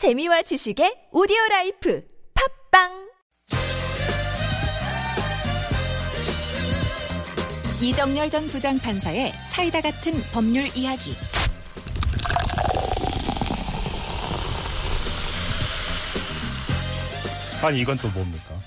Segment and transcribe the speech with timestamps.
[0.00, 2.02] 재미와 지식의 오디오 라이프
[2.70, 3.10] 팟빵
[7.82, 11.14] 이정렬 전 부장판사의 사이다 같은 법률 이야기
[17.62, 18.58] 아니 이건 또 뭡니까?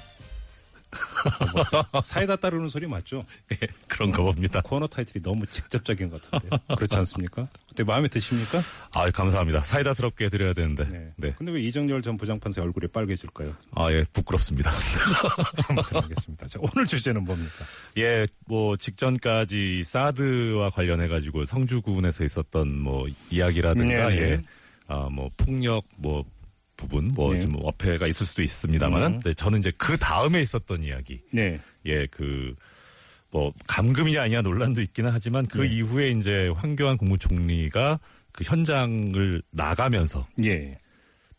[1.54, 1.86] 뭐죠?
[2.04, 3.26] 사이다 따르는 소리 맞죠?
[3.52, 4.62] 예, 그런가 봅니다.
[4.62, 7.48] 코너 타이틀이 너무 직접적인 것 같은데 그렇지 않습니까?
[7.72, 8.60] 어때 마음에 드십니까?
[8.92, 9.62] 아, 감사합니다.
[9.62, 10.88] 사이다스럽게 드려야 되는데.
[10.90, 11.12] 네.
[11.18, 11.34] 네.
[11.38, 13.56] 근데 왜 이정열 전 부장판사 얼굴이 빨개질까요?
[13.76, 14.72] 아, 예, 부끄럽습니다.
[15.70, 16.48] 아무튼 알겠습니다.
[16.48, 17.66] 자, 오늘 주제는 뭡니까?
[17.98, 24.22] 예, 뭐 직전까지 사드와 관련해 가지고 성주군에서 있었던 뭐 이야기라든가 네, 네.
[24.22, 24.42] 예.
[24.88, 26.24] 아, 뭐 폭력 뭐
[26.84, 27.42] 부분 뭐 네.
[27.42, 29.20] 좀 어폐가 있을 수도 있습니다만은 음.
[29.22, 31.22] 네, 저는 이제 그 다음에 있었던 이야기.
[31.32, 31.60] 네.
[31.86, 32.56] 예, 그,
[33.32, 35.68] 뭐, 감금이냐 아니냐 논란도 있기는 하지만 그 네.
[35.68, 38.00] 이후에 이제 황교안 국무총리가
[38.32, 40.78] 그 현장을 나가면서 예.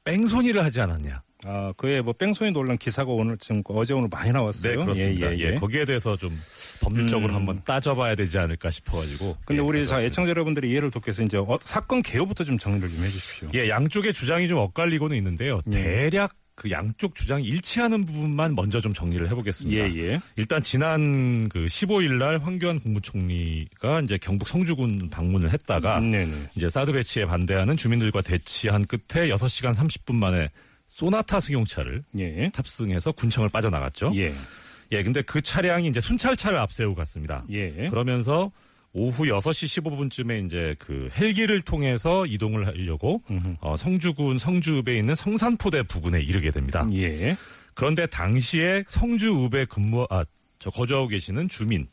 [0.04, 1.22] 뺑소니를 하지 않았냐.
[1.46, 4.78] 아, 그에 뭐 뺑소니 논란 기사가 오늘 지금 어제 오늘 많이 나왔어요.
[4.78, 5.26] 네, 그렇습니다.
[5.32, 5.54] 예, 예, 예, 예.
[5.56, 6.38] 거기에 대해서 좀
[6.80, 7.36] 법률적으로 음.
[7.36, 9.36] 한번 따져봐야 되지 않을까 싶어가지고.
[9.44, 10.02] 근데 예, 우리 자 그렇습니다.
[10.06, 13.48] 애청자 여러분들이 이해를 돕기 위해서 이제 어, 사건 개요부터 좀 정리를 좀 해주십시오.
[13.54, 15.60] 예, 양쪽의 주장이 좀 엇갈리고는 있는데요.
[15.70, 15.82] 예.
[15.82, 19.90] 대략 그 양쪽 주장이 일치하는 부분만 먼저 좀 정리를 해보겠습니다.
[19.90, 20.20] 예, 예.
[20.36, 26.50] 일단 지난 그 15일 날 황교안 국무총리가 이제 경북 성주군 방문을 했다가 네네.
[26.54, 30.48] 이제 사드 배치에 반대하는 주민들과 대치한 끝에 6시간 30분 만에
[30.86, 32.50] 소나타 승용차를 예.
[32.50, 34.12] 탑승해서 군청을 빠져나갔죠.
[34.16, 34.34] 예.
[34.92, 37.44] 예, 근데 그 차량이 이제 순찰차를 앞세우고 갔습니다.
[37.50, 37.88] 예.
[37.88, 38.52] 그러면서
[38.92, 43.56] 오후 6시 15분쯤에 이제 그 헬기를 통해서 이동을 하려고 음흠.
[43.60, 46.86] 어, 성주군 성주읍에 있는 성산포대 부근에 이르게 됩니다.
[46.94, 47.36] 예.
[47.74, 50.24] 그런데 당시에 성주읍에 근무 아
[50.64, 51.86] 저 거주하고 계시는 주민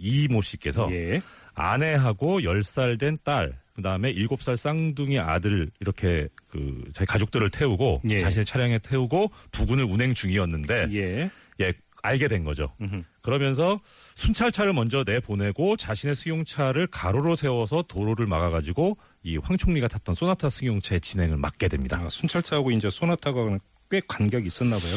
[0.00, 1.22] 이모 씨께서 예.
[1.54, 8.18] 아내하고 10살 된 딸, 그다음에 7살 쌍둥이 아들 이렇게 그 자기 가족들을 태우고 예.
[8.18, 11.30] 자신의 차량에 태우고 부근을 운행 중이었는데 예.
[11.60, 11.72] 예,
[12.02, 12.72] 알게 된 거죠.
[12.80, 13.02] 음흠.
[13.22, 13.80] 그러면서
[14.14, 21.00] 순찰차를 먼저 내보내고 자신의 승용차를 가로로 세워서 도로를 막아가지고 이 황 총리가 탔던 소나타 승용차의
[21.00, 22.00] 진행을 막게 됩니다.
[22.04, 23.58] 아, 순찰차하고 이제 소나타가
[23.90, 24.96] 꽤 간격이 있었나 봐요.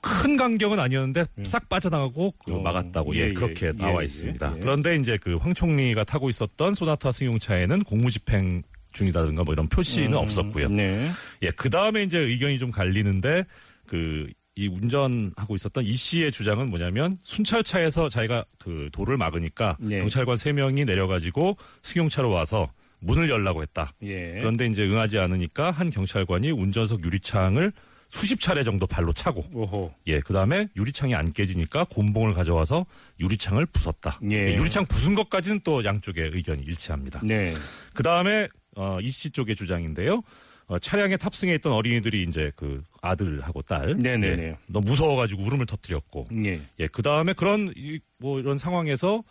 [0.00, 2.56] 큰 간격은 아니었는데 싹 빠져나가고 그 음.
[2.56, 4.54] 어, 막았다고 예, 예, 예, 그렇게 예, 나와 예, 있습니다.
[4.56, 4.60] 예.
[4.60, 8.62] 그런데 이제 그 황 총리가 타고 있었던 소나타 승용차에는 공무집행
[8.92, 10.68] 중이다든가 뭐 이런 표시는 음, 없었고요.
[10.68, 11.10] 네.
[11.42, 13.44] 예, 그 다음에 이제 의견이 좀 갈리는데
[13.86, 19.96] 그 이 운전하고 있었던 이 씨의 주장은 뭐냐면 순찰차에서 자기가 그 도를 막으니까 네.
[19.98, 23.92] 경찰관 세 명이 내려가지고 승용차로 와서 문을 열라고 했다.
[24.02, 24.38] 예.
[24.40, 27.72] 그런데 이제 응하지 않으니까 한 경찰관이 운전석 유리창을
[28.10, 29.94] 수십 차례 정도 발로 차고 오호.
[30.08, 32.84] 예, 그 다음에 유리창이 안 깨지니까 곤봉을 가져와서
[33.20, 34.20] 유리창을 부쉈다.
[34.30, 34.56] 예.
[34.56, 37.20] 유리창 부순 것까지는 또 양쪽의 의견이 일치합니다.
[37.22, 37.54] 네.
[37.94, 40.22] 그 다음에 어, 이씨 쪽의 주장인데요.
[40.66, 44.42] 어, 차량에 탑승해 있던 어린이들이 이제 그 아들하고 딸, 네네네.
[44.42, 46.60] 예, 너무 무서워가지고 울음을 터뜨렸고, 예.
[46.78, 49.22] 예, 그 다음에 그런 이, 뭐 이런 상황에서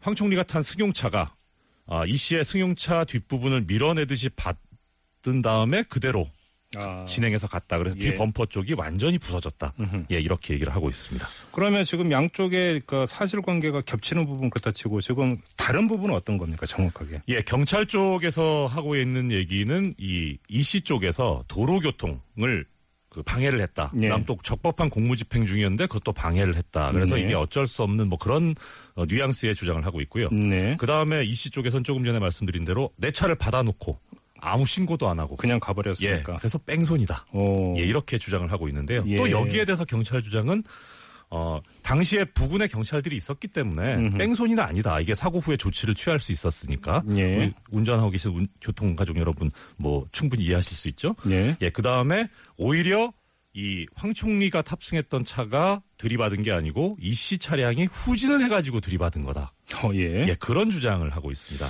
[0.00, 1.34] 황 총리가 탄 승용차가
[1.86, 6.26] 아, 이 씨의 승용차 뒷부분을 밀어내듯이 받은 다음에 그대로
[6.76, 7.04] 아.
[7.06, 7.78] 진행해서 갔다.
[7.78, 8.10] 그래서 예.
[8.10, 9.72] 뒤 범퍼 쪽이 완전히 부서졌다.
[9.80, 10.04] 음흠.
[10.10, 11.26] 예, 이렇게 얘기를 하고 있습니다.
[11.52, 17.22] 그러면 지금 양쪽의 그 사실관계가 겹치는 부분 그렇다 치고 지금 다른 부분은 어떤 겁니까 정확하게?
[17.28, 22.66] 예, 경찰 쪽에서 하고 있는 얘기는 이 이씨 쪽에서 도로교통을
[23.08, 23.90] 그 방해를 했다.
[24.02, 24.10] 예.
[24.26, 26.92] 또 적법한 공무집행 중이었는데 그것도 방해를 했다.
[26.92, 27.22] 그래서 네.
[27.22, 28.54] 이게 어쩔 수 없는 뭐 그런
[28.94, 30.28] 어, 뉘앙스의 주장을 하고 있고요.
[30.30, 30.76] 네.
[30.78, 33.98] 그 다음에 이씨 쪽에선 조금 전에 말씀드린 대로 내 차를 받아놓고
[34.40, 36.36] 아무 신고도 안 하고 그냥 예, 가버렸으니까.
[36.38, 37.26] 그래서 뺑소니다.
[37.32, 37.76] 오.
[37.78, 39.02] 예, 이렇게 주장을 하고 있는데요.
[39.06, 39.16] 예.
[39.16, 40.62] 또 여기에 대해서 경찰 주장은
[41.30, 44.16] 어, 당시에 부근에 경찰들이 있었기 때문에 음흠.
[44.16, 44.98] 뺑소니는 아니다.
[44.98, 47.52] 이게 사고 후에 조치를 취할 수 있었으니까 예.
[47.70, 51.14] 운전하고 계신 운- 교통 가족 여러분 뭐 충분히 이해하실 수 있죠.
[51.28, 51.54] 예.
[51.60, 53.12] 예, 그 다음에 오히려
[53.54, 59.52] 이 황 총리가 탑승했던 차가 들이받은 게 아니고 이 씨 차량이 후진을 해가지고 들이받은 거다.
[59.82, 60.26] 어, 예.
[60.28, 61.66] 예, 그런 주장을 하고 있습니다.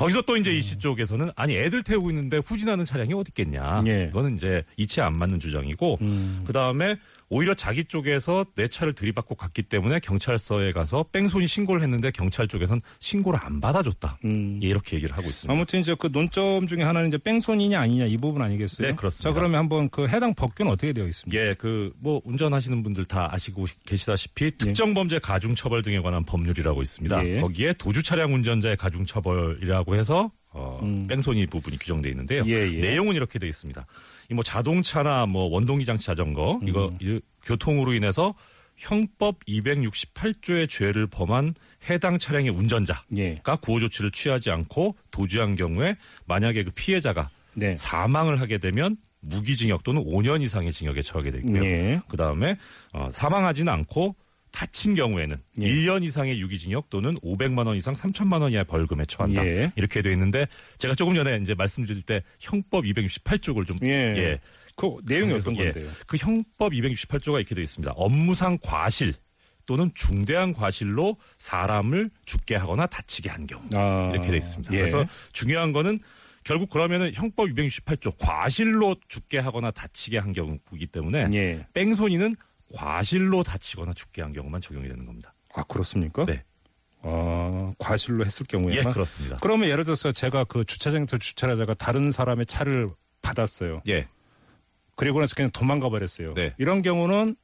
[0.00, 3.82] 거기서 또 이제 이 씨 쪽에서는 아니 애들 태우고 있는데 후진하는 차량이 어디 있겠냐.
[3.86, 4.08] 예.
[4.10, 6.42] 이거는 이제 이치에 안 맞는 주장이고 음.
[6.46, 6.96] 그 다음에
[7.30, 12.80] 오히려 자기 쪽에서 내 차를 들이받고 갔기 때문에 경찰서에 가서 뺑소니 신고를 했는데 경찰 쪽에선
[12.98, 14.18] 신고를 안 받아줬다.
[14.24, 14.58] 음.
[14.62, 15.52] 예, 이렇게 얘기를 하고 있습니다.
[15.52, 18.88] 아무튼 이제 그 논점 중에 하나는 이제 뺑소니냐 아니냐 이 부분 아니겠어요?
[18.88, 19.30] 네, 그렇습니다.
[19.30, 21.42] 자, 그러면 한번 그 해당 법규는 어떻게 되어 있습니까?
[21.42, 26.82] 예, 그 뭐 운전하시는 분들 다 아시고 계시다시피 특정 범죄 가중 처벌 등에 관한 법률이라고
[26.82, 27.26] 있습니다.
[27.26, 27.40] 예.
[27.40, 31.06] 거기에 도주 차량 운전자의 가중 처벌이라고 해서 어, 음.
[31.06, 32.42] 뺑소니 부분이 규정돼 있는데요.
[32.46, 32.78] 예, 예.
[32.80, 33.86] 내용은 이렇게 돼 있습니다.
[34.30, 36.68] 이 뭐 자동차나 뭐 원동기 장치 자전거 음.
[36.68, 38.34] 이거 이- 교통으로 인해서
[38.76, 41.54] 형법 268조의 죄를 범한
[41.88, 43.40] 해당 차량의 운전자가 예.
[43.62, 47.74] 구호 조치를 취하지 않고 도주한 경우에 만약에 그 피해자가 네.
[47.76, 51.64] 사망을 하게 되면 무기징역 또는 5년 이상의 징역에 처하게 돼 있고요.
[51.64, 52.00] 예.
[52.08, 52.56] 그 다음에
[52.92, 54.14] 어, 사망하지는 않고
[54.50, 55.66] 다친 경우에는 예.
[55.66, 59.44] 1년 이상의 유기징역 또는 500만 원 이상 3천만 원 이하의 벌금에 처한다.
[59.46, 59.72] 예.
[59.76, 60.46] 이렇게 돼 있는데
[60.78, 63.88] 제가 조금 전에 이제 말씀드릴 때 형법 268쪽을 좀 예.
[64.16, 64.40] 예.
[64.76, 65.72] 그 내용이 어떤 예.
[65.72, 65.90] 건데요?
[66.06, 67.92] 그 형법 268조가 이렇게 되어 있습니다.
[67.96, 69.14] 업무상 과실
[69.66, 74.72] 또는 중대한 과실로 사람을 죽게 하거나 다치게 한 경우 아, 이렇게 되어 있습니다.
[74.74, 74.78] 예.
[74.78, 76.00] 그래서 중요한 거는
[76.44, 81.66] 결국 그러면은 형법 268조 과실로 죽게 하거나 다치게 한 경우이기 때문에 예.
[81.74, 82.34] 뺑소니는
[82.74, 85.34] 과실로 다치거나 죽게 한 경우만 적용이 되는 겁니다.
[85.54, 86.24] 아 그렇습니까?
[86.24, 86.44] 네.
[87.02, 88.92] 아 과실로 했을 예, 경우에만.
[88.92, 89.38] 그렇습니다.
[89.40, 92.90] 그러면 예를 들어서 제가 그 주차장에서 주차를 하다가 다른 사람의 차를
[93.22, 93.82] 받았어요.
[93.88, 94.06] 예.
[94.96, 96.34] 그리고 나서 그냥 도망가 버렸어요.
[96.34, 96.54] 네.
[96.58, 97.36] 이런 경우는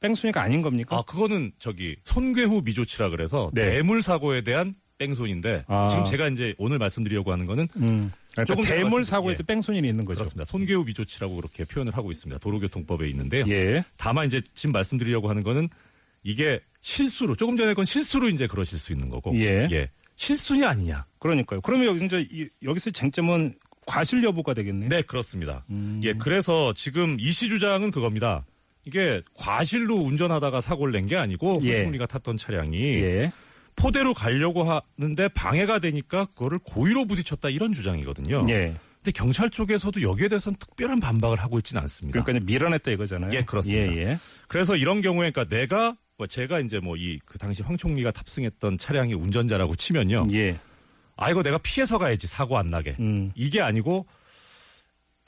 [0.00, 0.96] 뺑소니가 아닌 겁니까?
[0.96, 3.68] 아, 그거는 저기 손괴후 미조치라 그래서 네.
[3.70, 5.86] 뇌물 사고에 대한 뺑소니인데 아.
[5.88, 8.12] 지금 제가 이제 오늘 말씀드리려고 하는 거는 음.
[8.44, 9.46] 그러니까 조금 대물 사고에도 예.
[9.46, 10.18] 뺑소니는 있는 거죠.
[10.18, 10.44] 그렇습니다.
[10.44, 12.38] 손괴후 미조치라고 그렇게 표현을 하고 있습니다.
[12.40, 13.44] 도로교통법에 있는데요.
[13.48, 13.84] 예.
[13.96, 15.68] 다만 이제 지금 말씀드리려고 하는 거는
[16.22, 19.88] 이게 실수로 조금 전에 건 실수로 이제 그러실 수 있는 거고 예.
[20.16, 21.60] 실수냐 아니냐 그러니까요.
[21.60, 23.54] 그러면 여기 이제 이- 여기서 쟁점은
[23.86, 24.88] 과실 여부가 되겠네요.
[24.88, 26.00] 네 그렇습니다 음.
[26.04, 28.44] 예 그래서 지금 이 씨 주장은 그겁니다
[28.84, 31.76] 이게 과실로 운전하다가 사고를 낸 게 아니고 예.
[31.76, 33.32] 홍총리가 탔던 차량이 예.
[33.78, 38.74] 포대로 가려고 하는데 방해가 되니까 그거를 고의로 부딪혔다 이런 주장이거든요 예.
[38.96, 43.30] 근데 경찰 쪽에서도 여기에 대해서는 특별한 반박을 하고 있지는 않습니다 그러니까 밀어냈다 이거잖아요.
[43.32, 43.92] 예, 그렇습니다.
[43.94, 44.18] 예, 예.
[44.48, 48.76] 그래서 이런 경우에 그러니까 내가 뭐 제가 이제 뭐 이 그 당시 황 총리가 탑승했던
[48.78, 50.24] 차량의 운전자라고 치면요.
[50.32, 50.58] 예.
[51.16, 52.96] 아 이거 내가 피해서 가야지 사고 안 나게.
[52.98, 53.30] 음.
[53.36, 54.04] 이게 아니고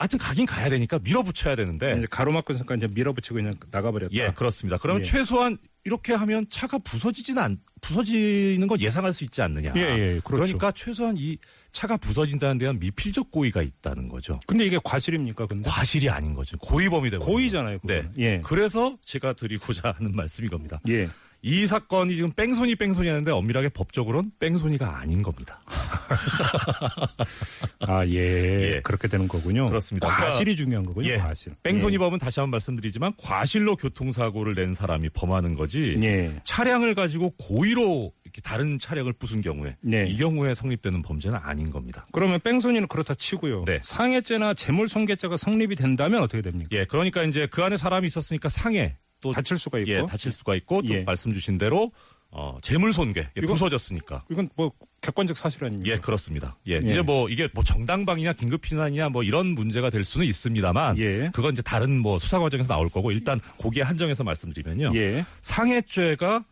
[0.01, 4.11] 하여튼 가긴 가야 되니까 밀어붙여야 되는데 이제 가로막고 있으니까 이제 밀어붙이고 그냥 나가버렸다.
[4.15, 4.79] 예 그렇습니다.
[4.79, 5.07] 그러면 예.
[5.07, 9.73] 최소한 이렇게 하면 차가 부서지지는 않 부서지는 건 예상할 수 있지 않느냐.
[9.75, 10.37] 예, 예, 그렇죠.
[10.37, 11.37] 러니까 최소한 이
[11.71, 14.39] 차가 부서진다는 데한 미필적 고의가 있다는 거죠.
[14.47, 15.45] 근데 이게 과실입니까?
[15.45, 16.57] 근데 과실이 아닌 거죠.
[16.57, 17.77] 고의범이 되고 고의잖아요.
[17.83, 18.01] 네.
[18.01, 18.13] 그거는.
[18.17, 18.41] 예.
[18.43, 20.79] 그래서 제가 드리고자 하는 말씀이 겁니다.
[20.89, 21.07] 예.
[21.43, 25.59] 이 사건이 지금 뺑소니 뺑소니 하는데 엄밀하게 법적으로는 뺑소니가 아닌 겁니다.
[27.79, 28.75] 아, 예.
[28.75, 28.81] 예.
[28.83, 29.67] 그렇게 되는 거군요.
[29.67, 30.07] 그렇습니다.
[30.07, 31.09] 과실이 중요한 거군요.
[31.09, 31.17] 예.
[31.17, 31.55] 과실.
[31.63, 36.07] 뺑소니법은 다시 한번 말씀드리지만 과실로 교통사고를 낸 사람이 범하는 거지 예.
[36.07, 36.41] 예.
[36.43, 40.05] 차량을 가지고 고의로 이렇게 다른 차량을 부순 경우에 네.
[40.07, 42.05] 이 경우에 성립되는 범죄는 아닌 겁니다.
[42.11, 43.63] 그러면 뺑소니는 그렇다 치고요.
[43.65, 43.79] 네.
[43.81, 46.69] 상해죄나 재물손괴죄가 성립이 된다면 어떻게 됩니까?
[46.71, 49.91] 예, 그러니까 이제 그 안에 사람이 있었으니까 상해 또 다칠 수가 있고.
[49.91, 51.03] 예, 다칠 수가 있고 또 예.
[51.03, 51.91] 말씀 주신 대로
[52.33, 54.71] 어, 재물 손괴 예, 이거- 부서졌으니까 이건 뭐
[55.01, 55.91] 객관적 사실 아닙니까?
[55.91, 56.57] 예, 그렇습니다.
[56.67, 56.77] 예, 예.
[56.91, 61.29] 이제 뭐 이게 뭐 정당방위냐 긴급피난이냐 뭐 이런 문제가 될 수는 있습니다만 예.
[61.33, 64.91] 그건 이제 다른 뭐 수사 과정에서 나올 거고 일단 거기에 한정해서 말씀드리면요.
[64.95, 65.25] 예.
[65.41, 66.45] 상해죄가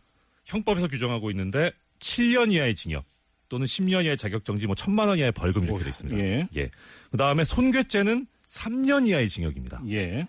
[0.44, 3.04] 형법에서 규정하고 있는데 7년 이하의 징역
[3.48, 6.18] 또는 10년 이하의 자격정지 뭐 천만 원 이하의 벌금 이렇게 돼 있습니다.
[6.20, 6.46] 예.
[6.56, 6.70] 예.
[7.10, 9.80] 그 다음에 손괴죄는 3년 이하의 징역입니다.
[9.88, 10.26] 예.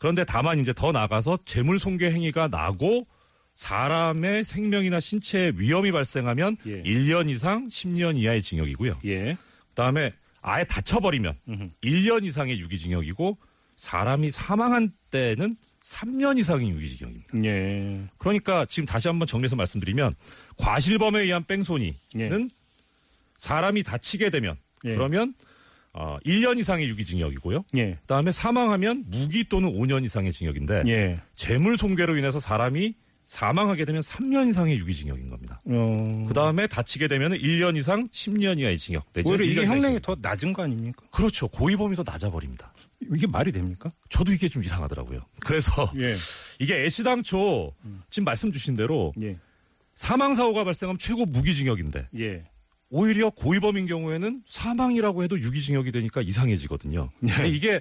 [0.00, 3.06] 그런데 다만 이제 더 나가서 재물 손괴 행위가 나고
[3.54, 6.82] 사람의 생명이나 신체에 위험이 발생하면 예.
[6.82, 9.00] 1년 이상 10년 이하의 징역이고요.
[9.04, 9.36] 예.
[9.68, 11.68] 그다음에 아예 다쳐버리면 음흠.
[11.84, 13.36] 1년 이상의 유기징역이고
[13.76, 17.44] 사람이 사망한 때는 3년 이상의 유기징역입니다.
[17.44, 18.08] 예.
[18.16, 20.14] 그러니까 지금 다시 한번 정리해서 말씀드리면
[20.56, 22.30] 과실범에 의한 뺑소니는 예.
[23.36, 24.56] 사람이 다치게 되면
[24.86, 24.94] 예.
[24.94, 25.34] 그러면
[25.92, 27.64] 어, 1년 이상의 유기징역이고요.
[27.76, 27.94] 예.
[28.02, 31.20] 그다음에 사망하면 무기 또는 5년 이상의 징역인데 예.
[31.34, 35.60] 재물 손괴로 인해서 사람이 사망하게 되면 3년 이상의 유기징역인 겁니다.
[35.66, 36.24] 어.
[36.26, 39.06] 그 다음에 다치게 되면 1년 이상 10년 이하의 징역.
[39.12, 40.00] 내지는 오히려 1년 이게 형량이.
[40.00, 41.04] 더 낮은 거 아닙니까?
[41.10, 41.46] 그렇죠.
[41.48, 42.72] 고의범위 더 낮아버립니다.
[43.14, 43.90] 이게 말이 됩니까?
[44.10, 45.20] 저도 이게 좀 이상하더라고요.
[45.40, 46.14] 그래서 예.
[46.58, 47.72] 이게 애시당초
[48.10, 49.36] 지금 말씀 주신 대로 예.
[49.94, 52.44] 사망 사고가 발생하면 최고 무기징역인데 예.
[52.90, 57.10] 오히려 고의범인 경우에는 사망이라고 해도 유기징역이 되니까 이상해지거든요.
[57.22, 57.32] 예.
[57.32, 57.80] 근데 이게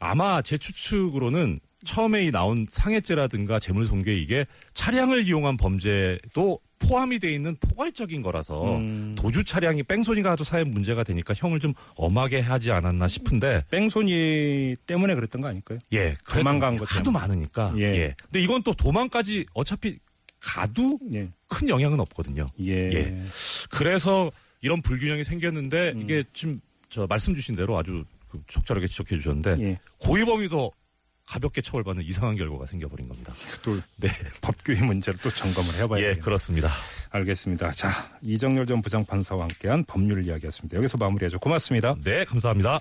[0.00, 7.56] 아마 제 추측으로는 처음에 이 나온 상해죄라든가 재물손괴 이게 차량을 이용한 범죄도 포함이 돼 있는
[7.56, 9.14] 포괄적인 거라서 음.
[9.16, 15.14] 도주 차량이 뺑소니가 하도 사회 문제가 되니까 형을 좀 엄하게 하지 않았나 싶은데 뺑소니 때문에
[15.14, 15.78] 그랬던 거 아닐까요?
[15.92, 17.12] 예 도망간 것 하도.
[17.12, 17.82] 많으니까 예.
[17.82, 18.14] 예.
[18.24, 19.98] 근데 이건 또 도망까지 어차피
[20.40, 21.28] 가도 예.
[21.48, 22.46] 큰 영향은 없거든요.
[22.60, 22.74] 예.
[22.74, 23.22] 예.
[23.70, 26.02] 그래서 이런 불균형이 생겼는데 음.
[26.02, 29.78] 이게 지금 저 말씀 주신 대로 아주 그 적절하게 지적해 주셨는데 예.
[29.98, 30.70] 고의범이 더
[31.26, 33.34] 가볍게 처벌받는 이상한 결과가 생겨버린 겁니다.
[33.62, 34.08] 또 네,
[34.40, 36.68] 법규의 문제를 또 점검을 해봐야 예, 그렇습니다.
[37.10, 37.70] 알겠습니다.
[37.72, 37.90] 자,
[38.22, 40.78] 이정열 전 부장판사와 함께한 법률 이야기였습니다.
[40.78, 41.38] 여기서 마무리하죠.
[41.38, 41.96] 고맙습니다.
[42.02, 42.78] 네, 감사합니다.